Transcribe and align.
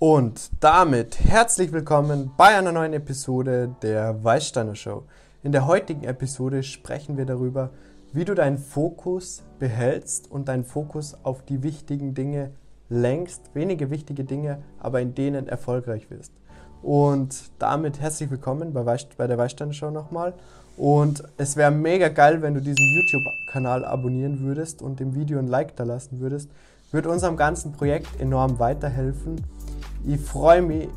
Und 0.00 0.50
damit 0.60 1.18
herzlich 1.24 1.72
willkommen 1.72 2.30
bei 2.36 2.56
einer 2.56 2.70
neuen 2.70 2.92
Episode 2.92 3.74
der 3.82 4.22
Weißsteiner 4.22 4.76
Show. 4.76 5.02
In 5.42 5.50
der 5.50 5.66
heutigen 5.66 6.04
Episode 6.04 6.62
sprechen 6.62 7.16
wir 7.16 7.26
darüber, 7.26 7.70
wie 8.12 8.24
du 8.24 8.36
deinen 8.36 8.58
Fokus 8.58 9.42
behältst 9.58 10.30
und 10.30 10.46
deinen 10.46 10.64
Fokus 10.64 11.16
auf 11.24 11.44
die 11.44 11.64
wichtigen 11.64 12.14
Dinge 12.14 12.52
lenkst, 12.88 13.50
wenige 13.54 13.90
wichtige 13.90 14.22
Dinge, 14.22 14.62
aber 14.78 15.00
in 15.00 15.16
denen 15.16 15.48
erfolgreich 15.48 16.08
wirst. 16.10 16.30
Und 16.80 17.50
damit 17.58 17.98
herzlich 17.98 18.30
willkommen 18.30 18.72
bei, 18.72 18.86
Weiß, 18.86 19.06
bei 19.16 19.26
der 19.26 19.36
Weißsteiner 19.36 19.72
Show 19.72 19.90
nochmal. 19.90 20.32
Und 20.76 21.24
es 21.38 21.56
wäre 21.56 21.72
mega 21.72 22.08
geil, 22.08 22.40
wenn 22.40 22.54
du 22.54 22.60
diesen 22.60 22.86
YouTube-Kanal 22.94 23.84
abonnieren 23.84 24.42
würdest 24.42 24.80
und 24.80 25.00
dem 25.00 25.16
Video 25.16 25.40
ein 25.40 25.48
Like 25.48 25.74
da 25.74 25.82
lassen 25.82 26.20
würdest. 26.20 26.48
Würde 26.92 27.10
unserem 27.10 27.36
ganzen 27.36 27.72
Projekt 27.72 28.20
enorm 28.20 28.60
weiterhelfen. 28.60 29.44
Ich 30.08 30.22
freue 30.22 30.62
mich, 30.62 30.88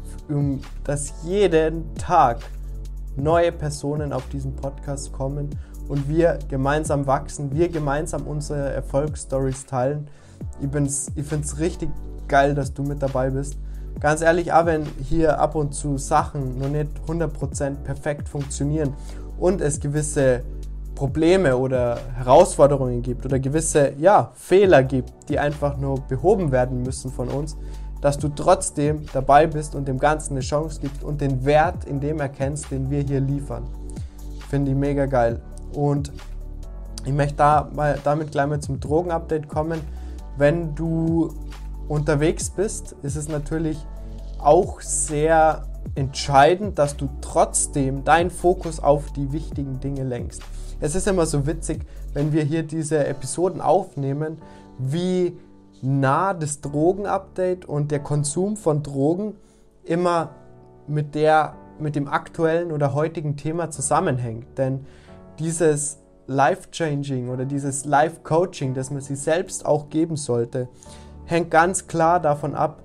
dass 0.85 1.13
jeden 1.25 1.93
Tag 1.95 2.37
neue 3.17 3.51
Personen 3.51 4.13
auf 4.13 4.29
diesen 4.29 4.55
Podcast 4.55 5.11
kommen 5.11 5.49
und 5.89 6.07
wir 6.07 6.39
gemeinsam 6.47 7.05
wachsen, 7.07 7.53
wir 7.53 7.67
gemeinsam 7.67 8.25
unsere 8.25 8.69
Erfolgsstories 8.69 9.65
teilen. 9.65 10.07
Ich, 10.61 10.69
ich 11.15 11.25
finde 11.25 11.45
es 11.45 11.59
richtig 11.59 11.89
geil, 12.29 12.55
dass 12.55 12.73
du 12.73 12.83
mit 12.83 13.01
dabei 13.01 13.31
bist. 13.31 13.57
Ganz 13.99 14.21
ehrlich, 14.21 14.53
auch 14.53 14.65
wenn 14.65 14.85
hier 15.03 15.39
ab 15.39 15.55
und 15.55 15.73
zu 15.73 15.97
Sachen 15.97 16.57
noch 16.57 16.69
nicht 16.69 16.91
100% 17.05 17.83
perfekt 17.83 18.29
funktionieren 18.29 18.93
und 19.37 19.59
es 19.59 19.81
gewisse 19.81 20.41
Probleme 20.95 21.57
oder 21.57 21.99
Herausforderungen 22.15 23.01
gibt 23.01 23.25
oder 23.25 23.39
gewisse 23.39 23.91
ja, 23.99 24.31
Fehler 24.35 24.83
gibt, 24.83 25.11
die 25.27 25.37
einfach 25.37 25.75
nur 25.77 25.99
behoben 25.99 26.53
werden 26.53 26.81
müssen 26.83 27.11
von 27.11 27.27
uns, 27.27 27.57
dass 28.01 28.17
du 28.17 28.29
trotzdem 28.29 29.05
dabei 29.13 29.47
bist 29.47 29.75
und 29.75 29.87
dem 29.87 29.99
Ganzen 29.99 30.33
eine 30.33 30.41
Chance 30.41 30.81
gibst 30.81 31.03
und 31.03 31.21
den 31.21 31.45
Wert 31.45 31.85
in 31.85 31.99
dem 31.99 32.19
erkennst, 32.19 32.71
den 32.71 32.89
wir 32.89 33.01
hier 33.01 33.21
liefern. 33.21 33.63
Finde 34.49 34.71
ich 34.71 34.77
mega 34.77 35.05
geil. 35.05 35.39
Und 35.73 36.11
ich 37.05 37.13
möchte 37.13 37.37
da 37.37 37.69
mal, 37.73 37.97
damit 38.03 38.31
gleich 38.31 38.47
mal 38.47 38.59
zum 38.59 38.79
Drogenupdate 38.79 39.47
kommen. 39.47 39.81
Wenn 40.37 40.75
du 40.75 41.33
unterwegs 41.87 42.49
bist, 42.49 42.95
ist 43.03 43.15
es 43.15 43.27
natürlich 43.27 43.77
auch 44.39 44.81
sehr 44.81 45.63
entscheidend, 45.95 46.79
dass 46.79 46.97
du 46.97 47.09
trotzdem 47.21 48.03
deinen 48.03 48.29
Fokus 48.29 48.79
auf 48.79 49.11
die 49.13 49.31
wichtigen 49.31 49.79
Dinge 49.79 50.03
lenkst. 50.03 50.41
Es 50.79 50.95
ist 50.95 51.07
immer 51.07 51.25
so 51.25 51.45
witzig, 51.45 51.85
wenn 52.13 52.33
wir 52.33 52.43
hier 52.43 52.63
diese 52.63 53.05
Episoden 53.05 53.61
aufnehmen, 53.61 54.37
wie 54.77 55.37
nah 55.81 56.33
das 56.33 56.61
Drogenupdate 56.61 57.65
und 57.65 57.91
der 57.91 57.99
Konsum 57.99 58.55
von 58.55 58.83
Drogen 58.83 59.35
immer 59.83 60.29
mit, 60.87 61.15
der, 61.15 61.55
mit 61.79 61.95
dem 61.95 62.07
aktuellen 62.07 62.71
oder 62.71 62.93
heutigen 62.93 63.35
Thema 63.35 63.69
zusammenhängt. 63.69 64.57
Denn 64.57 64.85
dieses 65.39 65.99
Life-Changing 66.27 67.29
oder 67.29 67.45
dieses 67.45 67.85
Life-Coaching, 67.85 68.73
das 68.73 68.91
man 68.91 69.01
sich 69.01 69.19
selbst 69.19 69.65
auch 69.65 69.89
geben 69.89 70.15
sollte, 70.15 70.69
hängt 71.25 71.51
ganz 71.51 71.87
klar 71.87 72.19
davon 72.19 72.55
ab, 72.55 72.83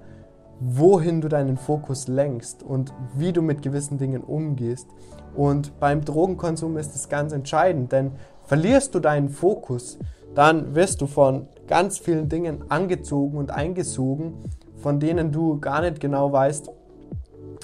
wohin 0.58 1.20
du 1.20 1.28
deinen 1.28 1.56
Fokus 1.56 2.08
lenkst 2.08 2.62
und 2.62 2.92
wie 3.14 3.32
du 3.32 3.42
mit 3.42 3.62
gewissen 3.62 3.98
Dingen 3.98 4.22
umgehst. 4.22 4.88
Und 5.34 5.78
beim 5.80 6.02
Drogenkonsum 6.02 6.78
ist 6.78 6.96
es 6.96 7.10
ganz 7.10 7.32
entscheidend, 7.32 7.92
denn 7.92 8.12
verlierst 8.44 8.94
du 8.94 9.00
deinen 9.00 9.28
Fokus, 9.28 9.98
dann 10.34 10.74
wirst 10.74 11.02
du 11.02 11.06
von 11.06 11.48
ganz 11.66 11.98
vielen 11.98 12.28
Dingen 12.28 12.70
angezogen 12.70 13.36
und 13.38 13.50
eingesogen, 13.50 14.34
von 14.76 15.00
denen 15.00 15.32
du 15.32 15.58
gar 15.60 15.80
nicht 15.80 16.00
genau 16.00 16.32
weißt, 16.32 16.70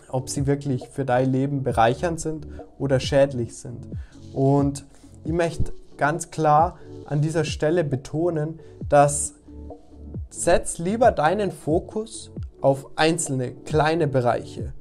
ob 0.08 0.28
sie 0.28 0.46
wirklich 0.46 0.88
für 0.88 1.04
dein 1.04 1.30
Leben 1.30 1.62
bereichernd 1.62 2.20
sind 2.20 2.46
oder 2.78 3.00
schädlich 3.00 3.56
sind. 3.56 3.86
Und 4.32 4.84
ich 5.24 5.32
möchte 5.32 5.72
ganz 5.96 6.30
klar 6.30 6.78
an 7.06 7.20
dieser 7.20 7.44
Stelle 7.44 7.84
betonen, 7.84 8.60
dass 8.88 9.34
setz 10.30 10.78
lieber 10.78 11.12
deinen 11.12 11.52
Fokus 11.52 12.30
auf 12.60 12.90
einzelne 12.96 13.52
kleine 13.52 14.08
Bereiche 14.08 14.72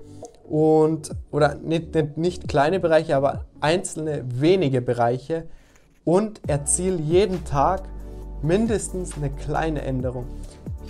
und 0.49 1.11
oder 1.31 1.55
nicht, 1.55 1.93
nicht, 1.93 2.17
nicht 2.17 2.47
kleine 2.47 2.79
Bereiche, 2.79 3.15
aber 3.15 3.45
einzelne 3.59 4.23
wenige 4.27 4.81
Bereiche 4.81 5.47
und 6.03 6.41
erziel 6.47 6.99
jeden 6.99 7.45
Tag 7.45 7.83
mindestens 8.41 9.15
eine 9.15 9.29
kleine 9.29 9.81
Änderung. 9.81 10.25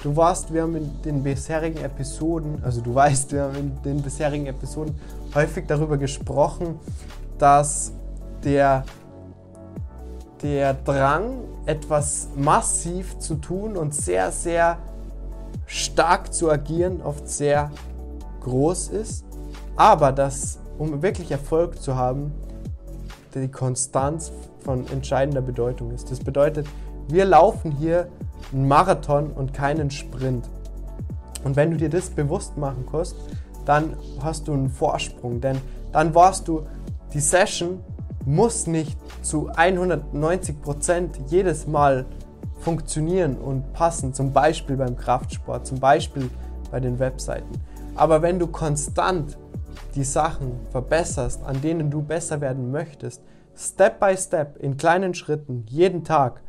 Du 0.03 0.15
warst, 0.15 0.53
wir 0.53 0.63
haben 0.63 0.75
in 0.75 1.01
den 1.03 1.23
bisherigen 1.23 1.83
Episoden, 1.83 2.61
also 2.63 2.81
du 2.81 2.93
weißt, 2.95 3.31
wir 3.33 3.43
haben 3.43 3.55
in 3.55 3.81
den 3.83 4.01
bisherigen 4.01 4.47
Episoden 4.47 4.95
häufig 5.35 5.65
darüber 5.67 5.97
gesprochen, 5.97 6.79
dass 7.37 7.91
der, 8.43 8.83
der 10.41 10.73
Drang, 10.73 11.43
etwas 11.67 12.29
massiv 12.35 13.19
zu 13.19 13.35
tun 13.35 13.77
und 13.77 13.93
sehr, 13.93 14.31
sehr 14.31 14.79
stark 15.67 16.33
zu 16.33 16.49
agieren, 16.49 17.01
oft 17.03 17.29
sehr 17.29 17.69
groß 18.41 18.89
ist, 18.89 19.23
aber 19.75 20.11
dass, 20.11 20.57
um 20.79 21.03
wirklich 21.03 21.31
Erfolg 21.31 21.79
zu 21.79 21.95
haben, 21.95 22.33
die 23.35 23.47
Konstanz 23.47 24.31
von 24.59 24.87
entscheidender 24.87 25.41
Bedeutung 25.41 25.91
ist. 25.91 26.11
Das 26.11 26.19
bedeutet, 26.19 26.67
wir 27.07 27.25
laufen 27.25 27.71
hier 27.71 28.07
einen 28.51 28.67
Marathon 28.67 29.31
und 29.31 29.53
keinen 29.53 29.91
Sprint. 29.91 30.49
Und 31.43 31.55
wenn 31.55 31.71
du 31.71 31.77
dir 31.77 31.89
das 31.89 32.09
bewusst 32.09 32.57
machen 32.57 32.85
kannst, 32.91 33.15
dann 33.65 33.95
hast 34.21 34.47
du 34.47 34.53
einen 34.53 34.69
Vorsprung, 34.69 35.41
denn 35.41 35.57
dann 35.91 36.15
warst 36.15 36.47
du, 36.47 36.63
die 37.13 37.19
Session 37.19 37.79
muss 38.25 38.67
nicht 38.67 38.97
zu 39.21 39.49
190 39.55 40.61
Prozent 40.61 41.19
jedes 41.27 41.67
Mal 41.67 42.05
funktionieren 42.59 43.37
und 43.37 43.73
passen, 43.73 44.13
zum 44.13 44.31
Beispiel 44.31 44.77
beim 44.77 44.95
Kraftsport, 44.95 45.65
zum 45.65 45.79
Beispiel 45.79 46.29
bei 46.69 46.79
den 46.79 46.99
Webseiten. 46.99 47.49
Aber 47.95 48.21
wenn 48.21 48.39
du 48.39 48.47
konstant 48.47 49.37
die 49.95 50.03
Sachen 50.03 50.53
verbesserst, 50.71 51.43
an 51.43 51.61
denen 51.61 51.89
du 51.89 52.01
besser 52.01 52.39
werden 52.39 52.71
möchtest, 52.71 53.21
Step 53.55 53.99
by 53.99 54.15
Step, 54.15 54.57
in 54.57 54.77
kleinen 54.77 55.13
Schritten, 55.13 55.65
jeden 55.67 56.03
Tag, 56.03 56.41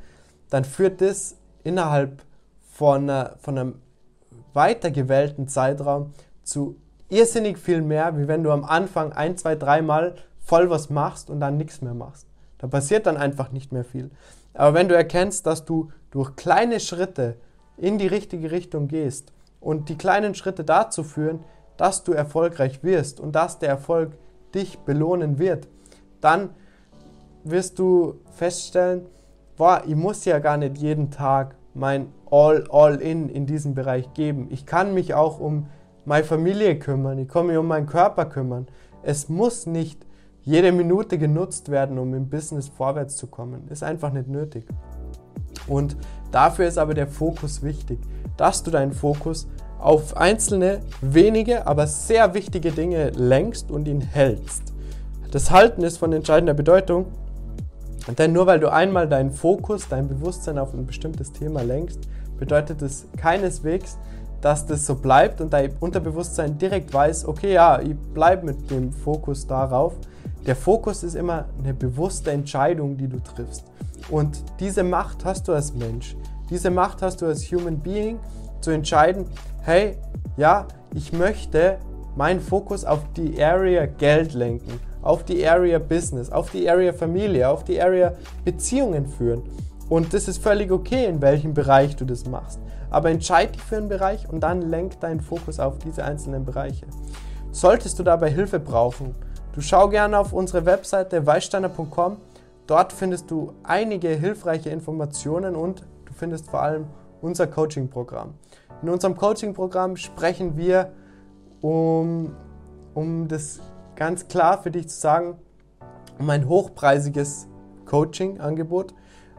dann 0.52 0.64
führt 0.64 1.00
das 1.00 1.36
innerhalb 1.64 2.22
von, 2.60 3.10
von 3.40 3.58
einem 3.58 3.74
weitergewählten 4.52 5.48
Zeitraum 5.48 6.12
zu 6.42 6.76
irrsinnig 7.08 7.56
viel 7.56 7.80
mehr, 7.80 8.18
wie 8.18 8.28
wenn 8.28 8.44
du 8.44 8.50
am 8.50 8.62
Anfang 8.62 9.12
ein, 9.12 9.38
zwei, 9.38 9.54
dreimal 9.54 10.16
voll 10.40 10.68
was 10.68 10.90
machst 10.90 11.30
und 11.30 11.40
dann 11.40 11.56
nichts 11.56 11.80
mehr 11.80 11.94
machst. 11.94 12.26
Da 12.58 12.66
passiert 12.66 13.06
dann 13.06 13.16
einfach 13.16 13.50
nicht 13.50 13.72
mehr 13.72 13.84
viel. 13.84 14.10
Aber 14.52 14.74
wenn 14.74 14.88
du 14.88 14.94
erkennst, 14.94 15.46
dass 15.46 15.64
du 15.64 15.90
durch 16.10 16.36
kleine 16.36 16.80
Schritte 16.80 17.38
in 17.78 17.96
die 17.96 18.06
richtige 18.06 18.50
Richtung 18.50 18.88
gehst 18.88 19.32
und 19.58 19.88
die 19.88 19.96
kleinen 19.96 20.34
Schritte 20.34 20.64
dazu 20.64 21.02
führen, 21.02 21.44
dass 21.78 22.04
du 22.04 22.12
erfolgreich 22.12 22.82
wirst 22.82 23.20
und 23.20 23.32
dass 23.32 23.58
der 23.58 23.70
Erfolg 23.70 24.12
dich 24.54 24.78
belohnen 24.80 25.38
wird, 25.38 25.66
dann 26.20 26.50
wirst 27.42 27.78
du 27.78 28.20
feststellen, 28.34 29.06
boah, 29.62 29.84
ich 29.87 29.95
muss 29.95 30.25
ja 30.25 30.41
gar 30.41 30.56
nicht 30.56 30.78
jeden 30.78 31.12
Tag 31.12 31.55
mein 31.73 32.09
All, 32.28 32.65
All 32.73 32.97
in 32.97 33.28
in 33.28 33.47
diesem 33.47 33.77
Bereich 33.77 34.12
geben. 34.12 34.49
Ich 34.50 34.67
kann 34.67 34.93
mich 34.93 35.15
auch 35.15 35.39
um 35.39 35.67
meine 36.05 36.25
Familie 36.25 36.81
kümmern, 36.81 37.17
ich 37.19 37.28
kann 37.28 37.47
mich 37.47 37.56
um 37.56 37.69
meinen 37.69 37.87
Körper 37.87 38.25
kümmern. 38.25 38.67
Es 39.05 39.28
muss 39.28 39.67
nicht 39.67 40.05
jede 40.43 40.73
Minute 40.73 41.17
genutzt 41.17 41.71
werden, 41.71 42.00
um 42.00 42.12
im 42.12 42.28
Business 42.28 42.71
vorwärts 42.71 43.17
zu 43.17 43.28
kommen. 43.28 43.69
Ist 43.69 43.84
einfach 43.84 44.12
nicht 44.12 44.27
nötig. 44.27 44.67
Und 45.69 45.97
dafür 46.33 46.67
ist 46.67 46.77
aber 46.77 46.94
der 46.94 47.06
Fokus 47.06 47.62
wichtig, 47.62 48.00
dass 48.37 48.65
du 48.65 48.73
deinen 48.73 48.93
Fokus 48.93 49.47
auf 49.79 50.17
einzelne, 50.17 50.81
wenige, 51.03 51.69
aber 51.69 51.87
sehr 51.87 52.35
wichtige 52.35 52.73
Dinge 52.73 53.11
lenkst 53.11 53.70
und 53.70 53.87
ihn 53.87 54.00
hältst. 54.00 54.75
Das 55.31 55.53
Halten 55.53 55.85
ist 55.85 55.99
von 55.99 56.12
entscheidender 56.12 56.55
Bedeutung, 56.55 57.06
denn 58.19 58.32
nur 58.32 58.46
weil 58.46 58.60
du 58.60 58.70
einmal 58.70 59.08
deinen 59.08 59.31
Fokus, 59.31 59.88
dein 59.88 60.08
Bewusstsein 60.08 60.58
auf 60.58 60.75
ein 60.75 60.87
bestimmtes 60.87 61.32
Thema 61.32 61.62
lenkst, 61.62 62.00
bedeutet 62.38 62.82
es 62.82 63.06
keineswegs, 63.16 63.96
dass 64.40 64.66
das 64.66 64.87
so 64.87 64.96
bleibt 64.96 65.40
und 65.40 65.52
dein 65.52 65.72
Unterbewusstsein 65.78 66.58
direkt 66.58 66.93
weiß, 66.93 67.26
okay, 67.26 67.52
ja, 67.52 67.81
ich 67.81 67.96
bleibe 67.96 68.46
mit 68.46 68.70
dem 68.70 68.93
Fokus 68.93 69.46
darauf. 69.46 69.94
Der 70.46 70.56
Fokus 70.56 71.04
ist 71.04 71.14
immer 71.14 71.44
eine 71.62 71.72
bewusste 71.72 72.32
Entscheidung, 72.32 72.96
die 72.96 73.06
du 73.06 73.20
triffst. 73.20 73.64
Und 74.10 74.43
diese 74.58 74.82
Macht 74.82 75.25
hast 75.25 75.46
du 75.46 75.52
als 75.52 75.72
Mensch. 75.72 76.16
Diese 76.50 76.70
Macht 76.70 77.02
hast 77.02 77.22
du 77.22 77.26
als 77.26 77.44
Human 77.52 77.78
Being 77.78 78.19
zu 78.60 78.72
entscheiden, 78.72 79.26
hey, 79.62 79.96
ja, 80.37 80.66
ich 80.93 81.12
möchte 81.12 81.78
meinen 82.16 82.40
Fokus 82.40 82.84
auf 82.84 83.00
die 83.16 83.43
Area 83.43 83.87
Geld 83.87 84.34
lenken, 84.34 84.81
auf 85.02 85.25
die 85.25 85.46
Area 85.46 85.78
Business, 85.78 86.31
auf 86.31 86.50
die 86.50 86.69
Area 86.70 86.93
Familie, 86.93 87.49
auf 87.49 87.64
die 87.64 87.81
Area 87.81 88.14
Beziehungen 88.44 89.06
führen. 89.06 89.43
Und 89.88 90.14
das 90.14 90.28
ist 90.28 90.43
völlig 90.43 90.70
okay, 90.70 91.04
in 91.04 91.20
welchem 91.20 91.52
Bereich 91.52 91.96
du 91.96 92.04
das 92.04 92.26
machst. 92.26 92.60
Aber 92.88 93.10
entscheide 93.10 93.52
dich 93.52 93.62
für 93.62 93.76
einen 93.76 93.88
Bereich 93.88 94.28
und 94.28 94.40
dann 94.40 94.62
lenk 94.62 95.00
deinen 95.00 95.20
Fokus 95.20 95.60
auf 95.60 95.78
diese 95.78 96.04
einzelnen 96.04 96.44
Bereiche. 96.44 96.87
Solltest 97.50 97.99
du 97.99 98.02
dabei 98.02 98.31
Hilfe 98.31 98.58
brauchen, 98.58 99.14
du 99.52 99.60
schau 99.60 99.88
gerne 99.88 100.19
auf 100.19 100.32
unsere 100.32 100.64
Webseite 100.64 101.26
weißsteiner.com. 101.26 102.16
Dort 102.66 102.93
findest 102.93 103.31
du 103.31 103.52
einige 103.64 104.08
hilfreiche 104.08 104.70
Informationen 104.70 105.56
und 105.56 105.81
du 106.06 106.12
findest 106.14 106.48
vor 106.48 106.62
allem 106.62 106.87
unser 107.20 107.46
Coaching-Programm. 107.46 108.34
In 108.82 108.88
unserem 108.88 109.16
Coaching-Programm 109.16 109.96
sprechen 109.96 110.56
wir, 110.56 110.93
um, 111.60 112.34
um 112.94 113.28
das 113.28 113.60
ganz 113.97 114.29
klar 114.29 114.62
für 114.62 114.71
dich 114.71 114.89
zu 114.89 114.99
sagen, 114.99 115.39
um 116.19 116.29
ein 116.31 116.49
hochpreisiges 116.49 117.49
Coaching-Angebot. 117.87 118.94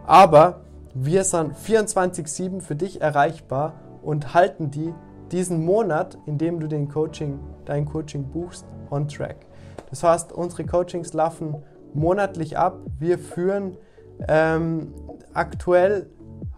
Aber 0.06 0.62
wir 0.94 1.24
sind 1.24 1.56
24-7 1.56 2.62
für 2.62 2.76
dich 2.76 3.02
erreichbar 3.02 3.74
und 4.02 4.34
halten 4.34 4.70
die 4.70 4.94
diesen 5.32 5.66
Monat, 5.66 6.18
in 6.26 6.38
dem 6.38 6.60
du 6.60 6.68
den 6.68 6.90
Coaching, 6.90 7.40
dein 7.66 7.86
Coaching 7.86 8.30
buchst, 8.30 8.66
on 8.92 9.08
track. 9.08 9.38
Das 9.90 10.04
heißt, 10.04 10.32
unsere 10.32 10.66
Coachings 10.66 11.14
laufen 11.14 11.56
monatlich 11.94 12.58
ab. 12.58 12.78
Wir 13.00 13.18
führen 13.18 13.78
ähm, 14.28 14.94
aktuell 15.34 16.10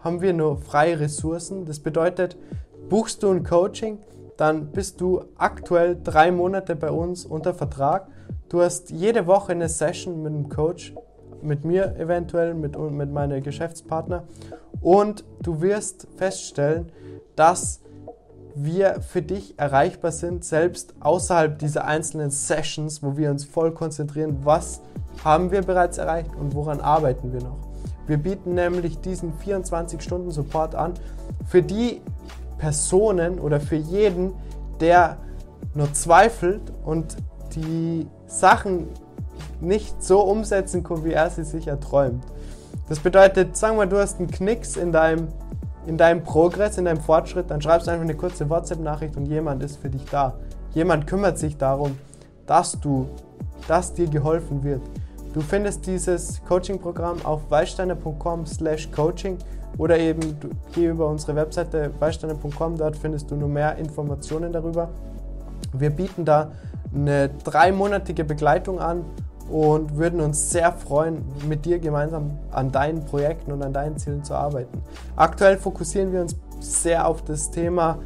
haben 0.02 0.20
wir 0.20 0.32
nur 0.32 0.58
freie 0.58 1.00
Ressourcen. 1.00 1.64
Das 1.64 1.80
bedeutet, 1.80 2.36
buchst 2.88 3.22
du 3.22 3.30
ein 3.30 3.44
Coaching, 3.44 3.98
dann 4.36 4.72
bist 4.72 5.00
du 5.00 5.24
aktuell 5.36 5.98
drei 6.02 6.30
Monate 6.30 6.76
bei 6.76 6.90
uns 6.90 7.24
unter 7.24 7.54
Vertrag. 7.54 8.08
Du 8.48 8.60
hast 8.60 8.90
jede 8.90 9.26
Woche 9.26 9.52
eine 9.52 9.68
Session 9.68 10.22
mit 10.22 10.32
einem 10.32 10.48
Coach, 10.48 10.94
mit 11.42 11.64
mir 11.64 11.96
eventuell, 11.96 12.54
mit, 12.54 12.78
mit 12.78 13.12
meinen 13.12 13.42
Geschäftspartner. 13.42 14.24
Und 14.80 15.24
du 15.42 15.60
wirst 15.60 16.06
feststellen, 16.16 16.92
dass 17.34 17.80
wir 18.54 19.00
für 19.02 19.20
dich 19.20 19.58
erreichbar 19.58 20.12
sind, 20.12 20.44
selbst 20.44 20.94
außerhalb 21.00 21.58
dieser 21.58 21.84
einzelnen 21.84 22.30
Sessions, 22.30 23.02
wo 23.02 23.16
wir 23.16 23.30
uns 23.30 23.44
voll 23.44 23.72
konzentrieren, 23.72 24.38
was 24.44 24.80
haben 25.24 25.50
wir 25.50 25.62
bereits 25.62 25.98
erreicht 25.98 26.30
und 26.34 26.54
woran 26.54 26.80
arbeiten 26.80 27.32
wir 27.32 27.42
noch. 27.42 27.58
Wir 28.06 28.16
bieten 28.16 28.54
nämlich 28.54 29.00
diesen 29.00 29.34
24-Stunden-Support 29.34 30.74
an 30.74 30.94
für 31.46 31.62
die 31.62 32.00
Personen 32.58 33.38
oder 33.38 33.60
für 33.60 33.76
jeden, 33.76 34.32
der 34.80 35.16
nur 35.74 35.92
zweifelt 35.92 36.62
und 36.84 37.16
die 37.54 38.06
Sachen 38.26 38.88
nicht 39.60 40.02
so 40.02 40.20
umsetzen 40.20 40.82
kann, 40.82 41.04
wie 41.04 41.12
er 41.12 41.30
sie 41.30 41.44
sich 41.44 41.68
erträumt. 41.68 42.24
Das 42.88 43.00
bedeutet, 43.00 43.56
sagen 43.56 43.78
wir, 43.78 43.86
du 43.86 43.98
hast 43.98 44.18
einen 44.18 44.30
Knicks 44.30 44.76
in 44.76 44.92
deinem, 44.92 45.28
in 45.86 45.96
deinem 45.96 46.22
Progress, 46.22 46.78
in 46.78 46.84
deinem 46.84 47.00
Fortschritt, 47.00 47.50
dann 47.50 47.60
schreibst 47.60 47.86
du 47.86 47.90
einfach 47.90 48.04
eine 48.04 48.14
kurze 48.14 48.48
WhatsApp-Nachricht 48.48 49.16
und 49.16 49.26
jemand 49.26 49.62
ist 49.62 49.78
für 49.78 49.88
dich 49.88 50.04
da. 50.10 50.34
Jemand 50.74 51.06
kümmert 51.06 51.38
sich 51.38 51.56
darum, 51.56 51.98
dass 52.46 52.78
du, 52.80 53.08
dass 53.66 53.94
dir 53.94 54.08
geholfen 54.08 54.62
wird. 54.62 54.82
Du 55.34 55.40
findest 55.40 55.86
dieses 55.86 56.42
Coaching-Programm 56.46 57.24
auf 57.24 57.50
wallsteiner.com 57.50 58.46
slash 58.46 58.90
coaching 58.90 59.38
oder 59.78 59.98
eben 59.98 60.38
geh 60.74 60.86
über 60.86 61.08
unsere 61.08 61.36
Webseite 61.36 61.90
wallsteiner.com, 61.98 62.78
dort 62.78 62.96
findest 62.96 63.30
du 63.30 63.36
nur 63.36 63.48
mehr 63.48 63.76
Informationen 63.76 64.52
darüber. 64.52 64.88
Wir 65.72 65.90
bieten 65.90 66.24
da 66.24 66.52
eine 66.94 67.28
dreimonatige 67.44 68.24
Begleitung 68.24 68.80
an 68.80 69.04
und 69.50 69.96
würden 69.96 70.20
uns 70.20 70.50
sehr 70.50 70.72
freuen, 70.72 71.24
mit 71.46 71.64
dir 71.64 71.78
gemeinsam 71.78 72.38
an 72.50 72.72
deinen 72.72 73.04
Projekten 73.04 73.52
und 73.52 73.62
an 73.62 73.72
deinen 73.72 73.96
Zielen 73.96 74.24
zu 74.24 74.34
arbeiten. 74.34 74.82
Aktuell 75.14 75.56
fokussieren 75.56 76.12
wir 76.12 76.22
uns 76.22 76.36
sehr 76.60 77.06
auf 77.06 77.22
das 77.22 77.50
Thema 77.50 77.98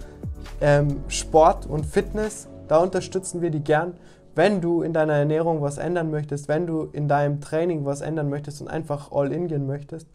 ähm, 0.60 1.02
Sport 1.08 1.66
und 1.66 1.86
Fitness. 1.86 2.48
Da 2.68 2.78
unterstützen 2.78 3.40
wir 3.40 3.50
die 3.50 3.60
gern 3.60 3.94
wenn 4.40 4.62
du 4.62 4.80
in 4.80 4.94
deiner 4.94 5.12
Ernährung 5.12 5.60
was 5.60 5.76
ändern 5.76 6.10
möchtest, 6.10 6.48
wenn 6.48 6.66
du 6.66 6.88
in 6.92 7.08
deinem 7.08 7.42
Training 7.42 7.84
was 7.84 8.00
ändern 8.00 8.30
möchtest 8.30 8.62
und 8.62 8.68
einfach 8.68 9.12
all 9.12 9.34
in 9.34 9.48
gehen 9.48 9.66
möchtest. 9.66 10.08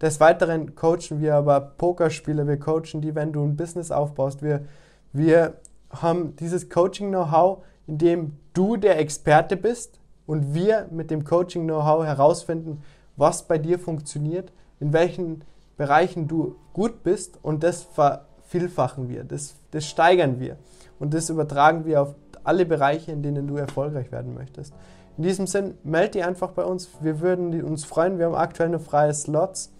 Des 0.00 0.20
Weiteren 0.20 0.74
coachen 0.74 1.20
wir 1.20 1.34
aber 1.34 1.60
Pokerspieler, 1.60 2.46
wir 2.46 2.58
coachen 2.58 3.02
die, 3.02 3.14
wenn 3.14 3.30
du 3.30 3.44
ein 3.44 3.56
Business 3.58 3.90
aufbaust. 3.90 4.40
Wir, 4.40 4.64
wir 5.12 5.58
haben 5.90 6.34
dieses 6.36 6.70
Coaching-Know-how, 6.70 7.62
in 7.86 7.98
dem 7.98 8.36
du 8.54 8.78
der 8.78 8.98
Experte 8.98 9.58
bist 9.58 10.00
und 10.24 10.54
wir 10.54 10.86
mit 10.90 11.10
dem 11.10 11.24
Coaching-Know-how 11.24 12.06
herausfinden, 12.06 12.82
was 13.18 13.42
bei 13.42 13.58
dir 13.58 13.78
funktioniert, 13.78 14.50
in 14.80 14.94
welchen 14.94 15.44
Bereichen 15.76 16.26
du 16.26 16.56
gut 16.72 17.02
bist 17.02 17.38
und 17.42 17.62
das 17.62 17.82
vervielfachen 17.82 19.10
wir, 19.10 19.24
das, 19.24 19.56
das 19.72 19.84
steigern 19.84 20.40
wir 20.40 20.56
und 20.98 21.12
das 21.12 21.28
übertragen 21.28 21.84
wir 21.84 22.00
auf 22.00 22.14
alle 22.48 22.66
Bereiche, 22.66 23.12
in 23.12 23.22
denen 23.22 23.46
du 23.46 23.56
erfolgreich 23.56 24.10
werden 24.10 24.34
möchtest. 24.34 24.74
In 25.16 25.24
diesem 25.24 25.46
Sinn, 25.46 25.74
melde 25.84 26.12
dich 26.12 26.24
einfach 26.24 26.50
bei 26.50 26.64
uns. 26.64 26.88
Wir 27.00 27.20
würden 27.20 27.62
uns 27.62 27.84
freuen. 27.84 28.18
Wir 28.18 28.26
haben 28.26 28.34
aktuell 28.34 28.70
noch 28.70 28.80
freie 28.80 29.14
Slots. 29.14 29.72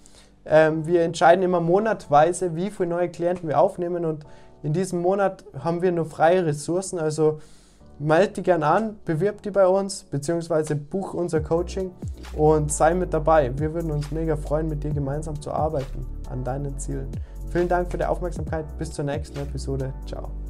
Ähm, 0.45 0.87
wir 0.87 1.03
entscheiden 1.03 1.43
immer 1.43 1.61
monatweise, 1.61 2.57
wie 2.57 2.71
viele 2.71 2.89
neue 2.89 3.09
Klienten 3.09 3.49
wir 3.49 3.61
aufnehmen 3.61 4.05
und 4.05 4.25
in 4.63 4.73
diesem 4.73 5.01
Monat 5.03 5.45
haben 5.59 5.83
wir 5.83 5.93
nur 5.93 6.07
freie 6.07 6.45
Ressourcen. 6.45 6.99
Also 6.99 7.39
melde 7.99 8.35
dich 8.35 8.45
gern 8.45 8.63
an, 8.63 8.97
bewirb 9.05 9.43
die 9.43 9.51
bei 9.51 9.67
uns, 9.67 10.05
beziehungsweise 10.05 10.75
buch 10.75 11.15
unser 11.15 11.41
Coaching 11.41 11.91
und 12.37 12.73
sei 12.73 12.95
mit 12.95 13.13
dabei. 13.13 13.53
Wir 13.57 13.75
würden 13.75 13.91
uns 13.91 14.11
mega 14.11 14.37
freuen, 14.37 14.69
mit 14.69 14.83
dir 14.83 14.91
gemeinsam 14.91 15.41
zu 15.41 15.53
arbeiten 15.53 16.07
an 16.31 16.45
deinen 16.45 16.79
Zielen. 16.79 17.11
Vielen 17.51 17.69
Dank 17.69 17.91
für 17.91 17.99
die 17.99 18.05
Aufmerksamkeit. 18.05 18.67
Bis 18.79 18.93
zur 18.93 19.05
nächsten 19.05 19.39
Episode. 19.39 19.93
Ciao. 20.07 20.48